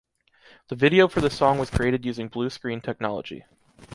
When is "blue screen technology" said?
2.27-3.43